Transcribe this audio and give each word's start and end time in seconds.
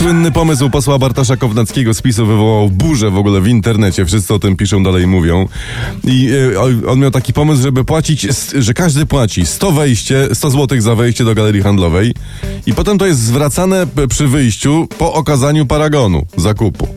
Słynny 0.00 0.32
pomysł 0.32 0.70
posła 0.70 0.98
Bartosza 0.98 1.36
Kownackiego 1.36 1.94
z 1.94 2.02
PiSu 2.02 2.26
wywołał 2.26 2.70
burzę 2.70 3.10
w 3.10 3.16
ogóle 3.16 3.40
w 3.40 3.48
internecie. 3.48 4.06
Wszyscy 4.06 4.34
o 4.34 4.38
tym 4.38 4.56
piszą, 4.56 4.82
dalej 4.82 5.06
mówią. 5.06 5.48
I 6.04 6.30
e, 6.84 6.88
on 6.88 6.98
miał 6.98 7.10
taki 7.10 7.32
pomysł, 7.32 7.62
żeby 7.62 7.84
płacić, 7.84 8.26
że 8.54 8.74
każdy 8.74 9.06
płaci 9.06 9.46
100 9.46 9.72
wejście, 9.72 10.28
100 10.34 10.50
zł 10.50 10.80
za 10.80 10.94
wejście 10.94 11.24
do 11.24 11.34
galerii 11.34 11.62
handlowej 11.62 12.14
i 12.66 12.74
potem 12.74 12.98
to 12.98 13.06
jest 13.06 13.20
zwracane 13.20 13.86
przy 14.08 14.28
wyjściu 14.28 14.88
po 14.98 15.12
okazaniu 15.12 15.66
paragonu, 15.66 16.26
zakupu. 16.36 16.88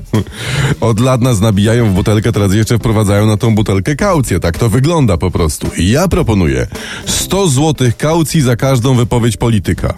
Od 0.82 1.00
lat 1.00 1.22
nas 1.22 1.42
nabijają 1.42 1.90
w 1.90 1.94
butelkę, 1.94 2.32
teraz 2.32 2.54
jeszcze 2.54 2.78
wprowadzają 2.78 3.26
na 3.26 3.38
tą 3.38 3.56
butelkę 3.56 3.96
kaucję. 3.96 4.40
Tak 4.40 4.58
to 4.58 4.70
wygląda 4.70 5.18
po 5.18 5.32
prostu. 5.32 5.68
I 5.78 5.90
ja 5.90 6.08
proponuję 6.08 6.68
100 7.06 7.48
zł 7.48 7.92
kaucji 7.98 8.42
za 8.42 8.56
każdą 8.56 8.96
wypowiedź 8.96 9.38
polityka 9.38 9.94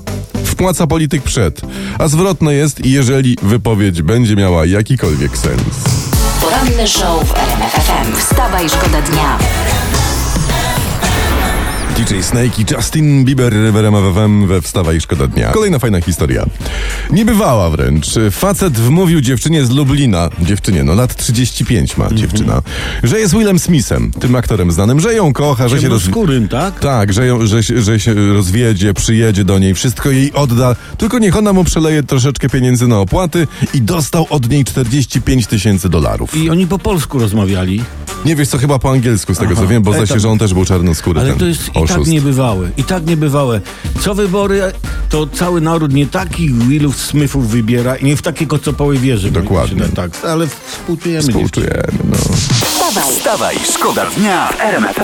wpłaca 0.56 0.88
polityk 0.88 1.23
przed, 1.23 1.61
a 2.00 2.08
zwrotne 2.08 2.53
jest, 2.53 2.86
jeżeli 2.86 3.38
wypowiedź 3.42 4.02
będzie 4.02 4.36
miała 4.36 4.66
jakikolwiek 4.66 5.38
sens. 5.38 5.62
Poranny 6.42 6.88
show 6.88 7.28
w 7.28 7.36
RMF 7.38 7.72
FM. 7.72 8.16
Wstawaj, 8.16 8.70
szkoda 8.70 9.02
dnia. 9.02 9.38
DJ 11.97 12.21
Snake 12.23 12.59
i 12.61 12.65
Justin 12.75 13.25
Bieber 13.25 13.53
w 13.71 13.75
RMF 13.77 14.15
FM 14.15 14.47
we 14.47 14.61
Wstawa 14.61 14.93
i 14.93 15.01
Szkoda 15.01 15.27
Dnia. 15.27 15.51
Kolejna 15.51 15.79
fajna 15.79 16.01
historia. 16.01 16.45
Niebywała 17.11 17.69
wręcz. 17.69 18.07
Facet 18.31 18.73
wmówił 18.79 19.21
dziewczynie 19.21 19.65
z 19.65 19.69
Lublina, 19.69 20.29
dziewczynie, 20.41 20.83
no 20.83 20.93
lat 20.95 21.16
35 21.16 21.97
ma 21.97 22.09
dziewczyna, 22.13 22.61
że 23.03 23.19
jest 23.19 23.33
Willem 23.33 23.59
Smithem, 23.59 24.11
tym 24.19 24.35
aktorem 24.35 24.71
znanym, 24.71 24.99
że 24.99 25.13
ją 25.13 25.33
kocha, 25.33 25.67
że 25.67 25.81
się 25.81 25.89
roz... 25.89 26.03
skórym, 26.03 26.47
tak? 26.47 26.79
Tak, 26.79 27.13
że, 27.13 27.27
ją, 27.27 27.45
że, 27.47 27.63
się- 27.63 27.81
że 27.81 27.99
się 27.99 28.13
rozwiedzie, 28.33 28.93
przyjedzie 28.93 29.43
do 29.43 29.59
niej, 29.59 29.73
wszystko 29.73 30.11
jej 30.11 30.33
odda, 30.33 30.75
tylko 30.97 31.19
niech 31.19 31.38
ona 31.38 31.53
mu 31.53 31.63
przeleje 31.63 32.03
troszeczkę 32.03 32.49
pieniędzy 32.49 32.88
na 32.88 32.99
opłaty 32.99 33.47
i 33.73 33.81
dostał 33.81 34.27
od 34.29 34.49
niej 34.49 34.66
45 34.66 35.47
tysięcy 35.47 35.89
dolarów. 35.89 36.38
I 36.38 36.49
oni 36.49 36.67
po 36.67 36.79
polsku 36.79 37.19
rozmawiali, 37.19 37.83
Nie 38.25 38.35
wiesz 38.35 38.47
co, 38.47 38.57
chyba 38.57 38.79
po 38.79 38.91
angielsku 38.91 39.35
z 39.35 39.38
tego 39.38 39.55
co 39.55 39.61
Aha. 39.61 39.69
wiem, 39.71 39.83
bo 39.83 39.91
zdaje 39.91 40.07
się, 40.07 40.19
że 40.19 40.29
on 40.29 40.38
też 40.38 40.53
był 40.53 40.66
czarnoskóry. 40.66 41.19
ale 41.19 41.29
ten 41.29 41.39
to 41.39 41.45
jest 41.45 41.69
oszust. 41.86 42.00
tak 42.00 42.08
niebywałe. 42.08 42.69
I 42.78 42.83
tak 42.83 43.05
niebywałe. 43.05 43.61
Co 44.00 44.16
wybory, 44.16 44.61
to 45.09 45.28
cały 45.28 45.61
naród 45.61 45.94
nie 45.94 46.05
takich 46.08 46.53
Willów 46.67 47.02
Smithów 47.02 47.50
wybiera 47.50 47.95
i 47.95 48.05
nie 48.05 48.17
w 48.17 48.22
takiego 48.22 48.59
co 48.59 48.73
poły 48.73 48.97
wierzy. 48.97 49.31
Dokładnie. 49.31 49.83
Tak, 49.95 50.11
ale 50.25 50.47
współczujemy. 50.47 51.23
Współczujemy, 51.23 51.83
no. 52.03 52.17
Wstawaj. 52.17 53.13
Wstawaj, 53.16 53.56
szkoda 53.73 54.06
dnia 54.17 54.47
w 54.47 54.61
RMF. 54.61 54.95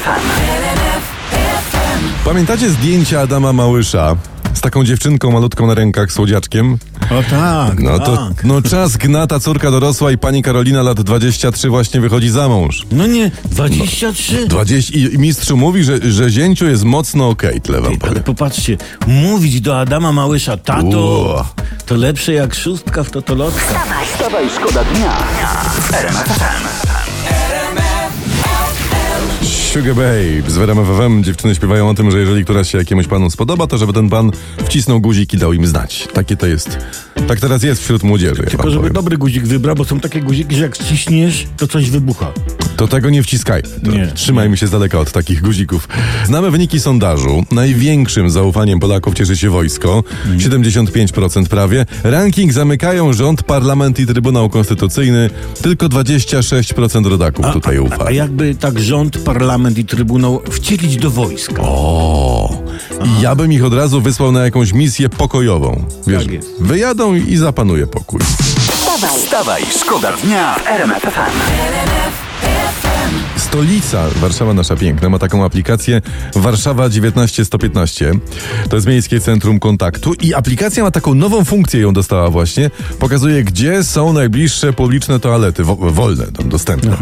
Pamiętacie 2.26 2.70
zdjęcia 2.70 3.22
Adama 3.22 3.54
Małysza 3.54 4.16
z 4.54 4.62
taką 4.62 4.84
dziewczynką 4.84 5.32
malutką 5.32 5.68
na 5.68 5.74
rękach, 5.74 6.12
słodziaczkiem? 6.12 6.78
O 7.20 7.24
tak, 7.30 7.80
No 7.80 8.00
to 8.00 8.18
tak. 8.18 8.44
no 8.44 8.62
czas 8.62 8.98
gna, 8.98 9.28
ta 9.28 9.40
córka 9.40 9.72
dorosła 9.72 10.12
i 10.12 10.18
pani 10.18 10.44
Karolina 10.44 10.82
lat 10.84 11.02
23 11.02 11.70
właśnie 11.70 12.02
wychodzi 12.02 12.30
za 12.30 12.48
mąż. 12.48 12.86
No 12.92 13.08
nie, 13.08 13.32
23. 13.46 14.48
20, 14.48 14.94
I 14.98 15.02
i 15.14 15.18
mistrzu 15.18 15.58
mówi, 15.58 15.84
że, 15.84 16.12
że 16.12 16.30
zięciu 16.30 16.66
jest 16.66 16.84
mocno 16.84 17.30
okej, 17.30 17.62
tyle 17.62 17.82
wam 17.82 17.90
Ale 17.92 17.98
powiem. 18.00 18.24
popatrzcie, 18.24 18.78
mówić 19.08 19.62
do 19.62 19.80
Adama 19.80 20.12
Małysza, 20.12 20.58
tato, 20.58 21.00
Ło. 21.00 21.46
to 21.86 21.96
lepsze 21.96 22.34
jak 22.34 22.56
szóstka 22.56 23.04
w 23.04 23.10
totolotka. 23.10 23.62
Wstawaj, 24.14 24.46
szkoda 24.60 24.84
dnia 24.84 25.12
w 25.90 25.94
RMF 25.94 26.18
FM. 26.28 26.81
Sugar 29.74 29.96
Babes 29.96 30.54
w 30.58 30.62
RMF 30.62 30.88
FM 30.88 31.24
dziewczyny 31.24 31.56
śpiewają 31.56 31.90
o 31.90 31.94
tym, 31.94 32.12
że 32.12 32.20
jeżeli 32.20 32.44
któraś 32.44 32.72
się 32.72 32.78
jakiemuś 32.78 33.08
panu 33.08 33.30
spodoba, 33.30 33.68
to 33.68 33.78
żeby 33.78 33.94
ten 33.94 34.10
pan 34.10 34.32
wcisnął 34.66 35.02
guzik 35.02 35.34
i 35.34 35.38
dał 35.38 35.54
im 35.54 35.68
znać. 35.68 36.08
Takie 36.14 36.38
to 36.38 36.48
jest. 36.48 36.78
Tak 37.28 37.40
teraz 37.40 37.64
jest 37.64 37.84
wśród 37.84 38.04
młodzieży. 38.04 38.42
Ja 38.44 38.50
Tylko 38.50 38.64
wam 38.64 38.72
żeby 38.72 38.82
powiem. 38.82 38.94
dobry 38.94 39.18
guzik 39.18 39.44
wybrał, 39.48 39.76
bo 39.76 39.86
są 39.86 40.00
takie 40.00 40.22
guziki, 40.22 40.56
że 40.56 40.64
jak 40.64 40.76
ściśniesz, 40.76 41.48
to 41.58 41.68
coś 41.68 41.90
wybucha. 41.90 42.32
To 42.78 42.88
tego 42.88 43.10
nie 43.10 43.24
wciskaj. 43.24 43.64
To 43.86 43.92
Nie. 43.92 44.08
Trzymajmy 44.08 44.58
się 44.58 44.68
z 44.68 44.72
daleka 44.72 45.00
od 45.00 45.12
takich 45.12 45.42
guzików. 45.42 45.88
Znamy 46.26 46.52
wyniki 46.52 46.80
sondażu. 46.80 47.44
Największym 47.52 48.30
zaufaniem 48.30 48.80
Polaków 48.80 49.14
cieszy 49.14 49.38
się 49.38 49.50
wojsko. 49.50 50.04
75% 50.38 51.46
prawie. 51.46 51.86
Ranking 52.04 52.54
zamykają 52.54 53.14
rząd, 53.14 53.44
parlament 53.44 54.00
i 54.00 54.06
Trybunał 54.06 54.50
Konstytucyjny. 54.50 55.30
Tylko 55.62 55.86
26% 55.90 57.06
rodaków 57.06 57.46
tutaj 57.54 57.80
ufa. 57.80 58.06
A 58.06 58.12
jakby 58.12 58.56
tak 58.56 58.80
rząd, 58.80 59.18
parlament 59.18 59.61
i 59.70 59.86
trybunał 59.86 60.42
wcielić 60.52 60.98
do 60.98 61.10
wojska? 61.10 61.62
O, 61.66 62.50
i 63.06 63.22
ja 63.22 63.36
bym 63.36 63.52
ich 63.54 63.66
od 63.66 63.74
razu 63.74 64.02
wysłał 64.02 64.32
na 64.32 64.44
jakąś 64.46 64.74
misję 64.74 65.10
pokojową. 65.10 65.84
Wiesz, 66.08 66.24
Tak 66.24 66.32
jest. 66.34 66.50
wyjadą 66.60 67.16
i 67.16 67.38
zapanuje 67.38 67.88
pokój. 67.88 68.20
Wstawaj. 68.22 69.20
Wstawaj, 69.20 69.64
szkoda 69.80 70.12
dnia 70.24 70.56
w 70.56 70.68
RMF 70.68 71.02
FM. 71.04 72.31
Stolica, 73.38 74.08
Warszawa 74.16 74.54
nasza 74.54 74.76
piękna, 74.76 75.10
ma 75.10 75.20
taką 75.20 75.46
aplikację 75.46 76.02
Warszawa 76.36 76.90
19115. 76.90 78.12
To 78.70 78.76
jest 78.76 78.88
miejskie 78.88 79.20
centrum 79.20 79.60
kontaktu 79.60 80.14
i 80.14 80.34
aplikacja 80.34 80.84
ma 80.84 80.92
taką 80.92 81.14
nową 81.14 81.46
funkcję, 81.46 81.82
ją 81.82 81.94
dostała 81.94 82.30
właśnie. 82.30 82.72
Pokazuje, 83.00 83.44
gdzie 83.44 83.84
są 83.84 84.14
najbliższe 84.14 84.74
publiczne 84.74 85.20
toalety, 85.20 85.64
wo- 85.64 85.76
wolne, 85.76 86.26
tam 86.28 86.50
dostępne. 86.50 86.98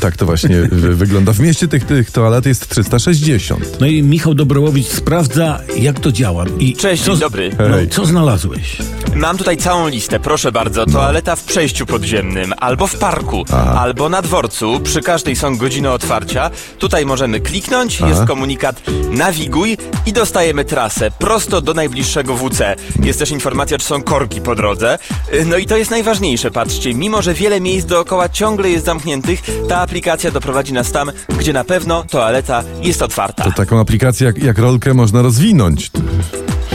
Tak 0.00 0.16
to 0.16 0.26
właśnie 0.26 0.56
wy- 0.62 0.96
wygląda. 0.96 1.32
W 1.32 1.40
mieście 1.40 1.68
tych, 1.68 1.84
tych 1.84 2.10
toalet 2.10 2.46
jest 2.46 2.68
360. 2.68 3.80
No 3.80 3.86
i 3.86 4.02
Michał 4.02 4.34
Dobrołowicz 4.34 4.86
sprawdza, 4.86 5.60
jak 5.76 6.00
to 6.00 6.12
działa. 6.12 6.44
I 6.58 6.76
Cześć, 6.76 7.02
co, 7.02 7.10
dzień 7.10 7.20
dobry. 7.20 7.50
No, 7.58 7.76
co 7.90 8.06
znalazłeś? 8.06 8.76
Mam 9.14 9.36
tutaj 9.38 9.56
całą 9.56 9.88
listę, 9.88 10.20
proszę 10.20 10.52
bardzo. 10.52 10.86
Toaleta 10.86 11.36
w 11.36 11.44
przejściu 11.44 11.86
podziemnym, 11.86 12.52
albo 12.58 12.86
w 12.86 12.96
parku, 12.96 13.44
albo 13.74 14.08
na 14.08 14.22
dworcu. 14.22 14.80
Przy 14.84 15.00
każdej 15.02 15.36
są 15.36 15.51
godziny 15.56 15.90
otwarcia. 15.90 16.50
Tutaj 16.78 17.06
możemy 17.06 17.40
kliknąć, 17.40 18.00
jest 18.00 18.24
komunikat 18.24 18.82
nawiguj 19.10 19.76
i 20.06 20.12
dostajemy 20.12 20.64
trasę 20.64 21.10
prosto 21.10 21.60
do 21.60 21.74
najbliższego 21.74 22.36
WC. 22.36 22.76
Jest 23.02 23.18
też 23.18 23.30
informacja, 23.30 23.78
czy 23.78 23.86
są 23.86 24.02
korki 24.02 24.40
po 24.40 24.54
drodze. 24.54 24.98
Y, 25.34 25.44
No 25.46 25.56
i 25.56 25.66
to 25.66 25.76
jest 25.76 25.90
najważniejsze, 25.90 26.50
patrzcie. 26.50 26.94
Mimo, 26.94 27.22
że 27.22 27.34
wiele 27.34 27.60
miejsc 27.60 27.86
dookoła 27.86 28.28
ciągle 28.28 28.70
jest 28.70 28.84
zamkniętych, 28.84 29.42
ta 29.68 29.80
aplikacja 29.80 30.30
doprowadzi 30.30 30.72
nas 30.72 30.92
tam, 30.92 31.12
gdzie 31.38 31.52
na 31.52 31.64
pewno 31.64 32.04
toaleta 32.10 32.62
jest 32.82 33.02
otwarta. 33.02 33.44
To 33.44 33.52
taką 33.52 33.80
aplikację 33.80 34.26
jak, 34.26 34.38
jak 34.38 34.58
rolkę 34.58 34.94
można 34.94 35.22
rozwinąć. 35.22 35.90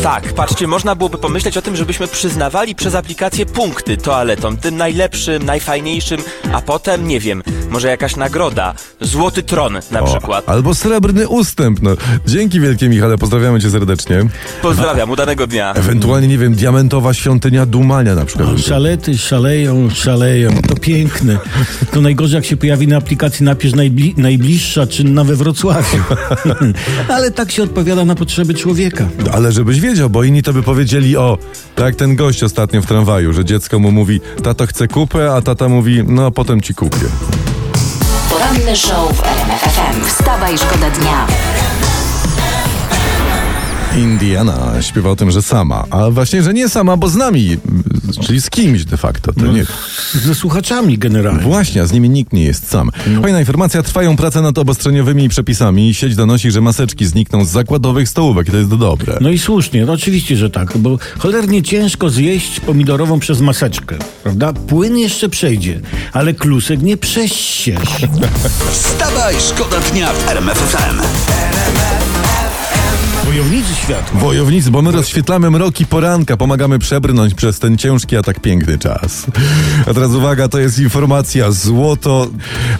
Tak, 0.08 0.34
patrzcie, 0.34 0.68
można 0.68 0.96
byłoby 0.96 1.18
pomyśleć 1.18 1.58
o 1.58 1.62
tym, 1.62 1.76
żebyśmy 1.76 2.08
przyznawali 2.08 2.76
przez 2.76 2.96
aplikację 2.96 3.46
punkty 3.46 3.98
toaletom, 3.98 4.58
tym 4.58 4.78
najlepszym, 4.78 5.44
najfajniejszym, 5.44 6.22
a 6.54 6.62
potem, 6.62 7.08
nie 7.08 7.20
wiem, 7.20 7.44
może 7.70 7.88
jakaś 7.88 8.16
nagroda, 8.16 8.74
złoty 9.02 9.44
tron 9.44 9.80
na 9.92 10.04
przykład. 10.04 10.50
Albo 10.50 10.76
srebrny 10.76 11.28
ustęp. 11.28 11.82
No. 11.82 11.92
Dzięki 12.28 12.60
wielkie, 12.60 12.90
Michale, 12.90 13.18
pozdrawiamy 13.18 13.62
cię 13.62 13.72
serdecznie. 13.72 14.24
Pozdrawiam, 14.62 15.10
udanego 15.10 15.48
dnia. 15.48 15.74
Ewentualnie, 15.74 16.28
nie 16.28 16.38
wiem, 16.38 16.56
diamentowa 16.56 17.14
świątynia 17.14 17.66
Dumania 17.66 18.16
na 18.16 18.26
przykład. 18.26 18.50
O, 18.50 18.58
szalety 18.58 19.18
szaleją, 19.18 19.90
szaleją. 19.90 20.62
To 20.68 20.76
piękne. 20.76 21.38
To 21.92 22.02
najgorzej, 22.02 22.36
jak 22.36 22.46
się 22.46 22.58
pojawi 22.58 22.88
na 22.88 22.98
aplikacji 22.98 23.46
napisz 23.46 23.74
najbli 23.74 24.14
najbliższa 24.18 24.88
czynna 24.88 25.24
we 25.24 25.36
Wrocławiu. 25.36 26.04
Ale 27.16 27.32
tak 27.32 27.52
się 27.52 27.64
odpowiada 27.64 28.06
na 28.06 28.16
potrzeby 28.16 28.54
człowieka. 28.54 29.10
Ale 29.34 29.52
żebyś 29.52 29.80
wiedział, 29.80 29.97
bo 30.10 30.24
inni 30.24 30.44
to 30.44 30.54
by 30.54 30.64
powiedzieli 30.64 31.18
o, 31.18 31.38
tak 31.76 31.96
ten 31.96 32.16
gość 32.16 32.44
ostatnio 32.44 32.82
w 32.82 32.86
tramwaju, 32.86 33.34
że 33.34 33.46
dziecko 33.46 33.80
mu 33.80 33.92
mówi, 33.92 34.22
tato 34.44 34.68
chce 34.68 34.88
kupę, 34.88 35.34
a 35.34 35.42
tata 35.42 35.70
mówi, 35.70 36.04
no 36.08 36.32
potem 36.32 36.62
ci 36.62 36.76
kupię. 36.76 37.08
Poranny 38.30 38.76
show 38.76 39.18
w 39.18 39.24
RMF 39.24 39.62
FM. 39.62 40.06
Wstawaj, 40.06 40.58
szkoda 40.58 40.90
dnia. 40.90 41.28
Indiana 43.98 44.82
śpiewa 44.82 45.10
o 45.10 45.16
tym, 45.16 45.32
że 45.32 45.42
sama, 45.42 45.86
a 45.90 46.10
właśnie, 46.10 46.44
że 46.44 46.54
nie 46.54 46.70
sama, 46.70 46.98
bo 46.98 47.10
z 47.10 47.16
nami, 47.16 47.58
czyli 48.26 48.42
z 48.42 48.50
kimś 48.50 48.86
de 48.86 48.98
facto. 48.98 49.34
To 49.34 49.48
nie. 49.48 49.66
Ze 50.14 50.36
słuchaczami 50.36 50.98
generalnie. 50.98 51.44
Właśnie, 51.44 51.82
a 51.82 51.88
z 51.88 51.92
nimi 51.92 52.10
nikt 52.10 52.34
nie 52.34 52.44
jest 52.44 52.70
sam. 52.70 52.92
Fajna 53.22 53.40
informacja, 53.40 53.84
trwają 53.84 54.18
prace 54.18 54.42
nad 54.42 54.58
obostroniowymi 54.58 55.30
przepisami. 55.30 55.94
Sieć 55.94 56.16
donosi, 56.16 56.52
że 56.52 56.62
maseczki 56.62 57.06
znikną 57.06 57.46
z 57.46 57.50
zakładowych 57.50 58.10
stołówek 58.10 58.52
to 58.52 58.58
jest 58.58 58.76
dobre. 58.76 59.18
No 59.22 59.30
i 59.30 59.40
słusznie, 59.40 59.86
no 59.86 59.94
oczywiście, 59.94 60.38
że 60.38 60.50
tak, 60.50 60.78
bo 60.78 61.00
cholernie 61.18 61.64
ciężko 61.64 62.10
zjeść 62.10 62.60
pomidorową 62.60 63.20
przez 63.20 63.42
maseczkę, 63.42 63.96
prawda? 64.24 64.54
Płyn 64.54 64.98
jeszcze 64.98 65.30
przejdzie, 65.30 65.82
ale 66.14 66.34
klusek 66.34 66.82
nie 66.82 66.98
prześcież. 66.98 67.80
Wstawaj, 68.72 69.36
szkoda 69.40 69.80
dnia 69.80 70.14
w 70.14 70.30
RMF 70.30 70.58
FM. 70.58 71.02
Wojownicy 73.38 73.76
światła. 73.76 74.20
Wojownicy, 74.20 74.72
bo 74.72 74.82
my 74.82 74.92
rozświetlamy 74.92 75.52
mroki 75.52 75.86
poranka, 75.86 76.38
pomagamy 76.38 76.80
przebrnąć 76.80 77.34
przez 77.34 77.60
ten 77.60 77.78
ciężki, 77.78 78.18
a 78.18 78.22
tak 78.22 78.40
piękny 78.40 78.78
czas. 78.78 79.26
A 79.88 79.94
teraz 79.94 80.12
uwaga, 80.12 80.48
to 80.48 80.60
jest 80.60 80.80
informacja, 80.80 81.52
złoto. 81.52 82.28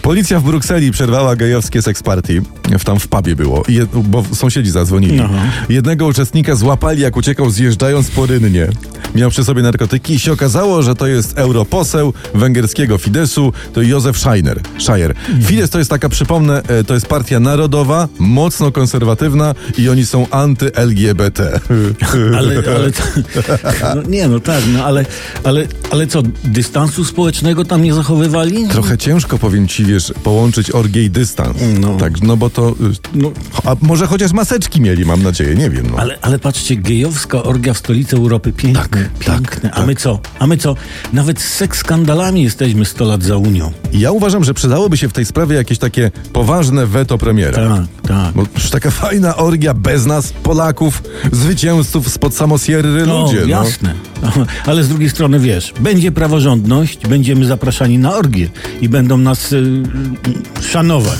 Policja 0.02 0.40
w 0.40 0.42
Brukseli 0.42 0.90
przerwała 0.90 1.36
gejowskie 1.36 1.82
sex 1.82 2.02
party. 2.02 2.42
W 2.78 2.84
tam 2.84 2.98
w 2.98 3.08
pubie 3.08 3.36
było, 3.36 3.62
Je, 3.68 3.86
bo 3.94 4.24
sąsiedzi 4.32 4.70
zadzwonili. 4.70 5.20
Aha. 5.20 5.42
Jednego 5.68 6.06
uczestnika 6.06 6.54
złapali, 6.54 7.02
jak 7.02 7.16
uciekał 7.16 7.50
zjeżdżając 7.50 8.10
po 8.10 8.26
rynnie. 8.26 8.68
Miał 9.14 9.30
przy 9.30 9.44
sobie 9.44 9.62
narkotyki 9.62 10.14
i 10.14 10.18
się 10.18 10.32
okazało, 10.32 10.82
że 10.82 10.94
to 10.94 11.06
jest 11.06 11.38
europoseł 11.38 12.12
węgierskiego 12.34 12.98
Fidesu, 12.98 13.52
to 13.72 13.82
Józef 13.82 14.18
Scheiner. 14.18 14.60
Scheyer. 14.78 15.14
Fidesz 15.42 15.70
to 15.70 15.78
jest 15.78 15.90
taka, 15.90 16.08
przypomnę, 16.08 16.62
e, 16.62 16.84
to 16.84 16.94
jest 16.94 17.06
partia 17.06 17.40
narodowa, 17.40 18.08
mocno 18.18 18.72
konserwatywna 18.72 19.54
i 19.78 19.88
oni 19.88 20.06
są 20.06 20.26
anty-LGBT. 20.30 21.60
Ale, 22.38 22.62
ale 22.76 22.90
no 23.96 24.02
nie, 24.02 24.28
no 24.28 24.40
tak, 24.40 24.62
no 24.72 24.84
ale, 24.84 25.06
ale, 25.44 25.66
ale 25.90 26.06
co, 26.06 26.22
dystansu 26.44 27.04
społecznego 27.04 27.64
tam 27.64 27.82
nie 27.82 27.94
zachowywali? 27.94 28.68
Trochę 28.68 28.98
ciężko, 28.98 29.38
powiem 29.38 29.68
ci, 29.68 29.84
wiesz, 29.84 30.12
połączyć 30.22 30.70
orgię 30.70 31.04
i 31.04 31.10
dystans. 31.10 31.56
No. 31.80 31.96
Tak, 31.96 32.22
no 32.22 32.36
bo 32.36 32.50
to... 32.50 32.70
y, 32.70 32.74
No, 33.14 33.32
A 33.64 33.76
może 33.82 34.06
chociaż 34.06 34.32
maseczki 34.32 34.80
mieli, 34.80 35.04
mam 35.04 35.22
nadzieję, 35.22 35.54
nie 35.54 35.70
wiem. 35.70 35.86
No. 35.90 35.96
ale, 35.98 36.18
ale 36.22 36.38
patrzcie, 36.38 36.76
gejowska 36.76 37.42
orgia 37.42 37.74
w 37.74 37.78
stolicy 37.78 38.16
Europy, 38.16 38.52
piękne, 38.52 38.82
Tak, 38.82 39.18
piękne. 39.18 39.70
tak, 39.70 39.78
A 39.78 39.86
my 39.86 39.94
co? 39.96 40.20
A 40.38 40.46
my 40.46 40.56
co? 40.56 40.74
Nawet 41.12 41.40
z 41.40 41.48
seks 41.48 41.78
skandalami 41.78 42.42
jesteśmy 42.42 42.84
100 42.84 43.04
lat 43.04 43.22
za 43.22 43.36
Unią. 43.36 43.72
Ja 43.92 44.10
uważam, 44.12 44.44
że 44.44 44.54
przydałoby 44.54 44.96
się 44.96 45.08
w 45.08 45.12
tej 45.12 45.24
sprawie 45.24 45.56
jakieś 45.56 45.78
takie 45.78 46.10
poważne 46.32 46.86
weto 46.86 47.18
premiera. 47.18 47.68
Tak, 47.68 48.08
tak. 48.08 48.34
Bo 48.34 48.46
przecież 48.54 48.70
taka 48.70 48.90
fajna 49.04 49.36
orgia 49.36 49.74
bez 49.74 50.06
nas, 50.06 50.32
Polaków, 50.32 51.02
zwycięzców 51.32 52.08
spod 52.08 52.34
samosierry 52.34 53.06
No, 53.06 53.22
ludzie. 53.22 53.40
No. 53.40 53.46
jasne. 53.46 53.94
Ale 54.66 54.84
z 54.84 54.88
drugiej 54.88 55.10
strony, 55.10 55.40
wiesz, 55.40 55.74
będzie 55.80 56.12
praworządność, 56.12 57.06
będziemy 57.06 57.44
zapraszani 57.46 57.98
na 57.98 58.14
orgię 58.14 58.48
i 58.80 58.88
będą 58.88 59.16
nas 59.16 59.52
y, 59.52 59.56
y, 59.56 60.62
szanować. 60.62 61.18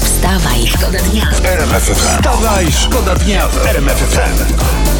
Wstawaj, 0.00 0.66
szkoda 0.66 0.98
dnia. 0.98 1.28
Wstawaj, 1.94 2.66
szkoda 2.72 3.14
dnia 3.14 3.48
w 3.48 3.66
RMF 3.66 3.98
FM. 3.98 4.99